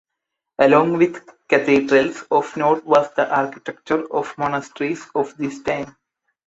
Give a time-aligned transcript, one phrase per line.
[0.57, 5.91] Along with cathedrals, of note was the architecture of monasteries of these times.